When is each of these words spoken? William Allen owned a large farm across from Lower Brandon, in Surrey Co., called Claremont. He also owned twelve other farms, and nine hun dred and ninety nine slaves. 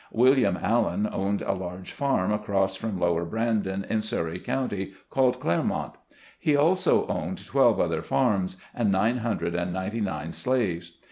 William 0.11 0.57
Allen 0.63 1.07
owned 1.11 1.43
a 1.43 1.53
large 1.53 1.91
farm 1.91 2.33
across 2.33 2.75
from 2.75 2.99
Lower 2.99 3.23
Brandon, 3.23 3.85
in 3.87 4.01
Surrey 4.01 4.39
Co., 4.39 4.67
called 5.11 5.39
Claremont. 5.39 5.93
He 6.39 6.55
also 6.55 7.05
owned 7.05 7.45
twelve 7.45 7.79
other 7.79 8.01
farms, 8.01 8.57
and 8.73 8.91
nine 8.91 9.17
hun 9.17 9.37
dred 9.37 9.53
and 9.53 9.71
ninety 9.71 10.01
nine 10.01 10.33
slaves. 10.33 10.93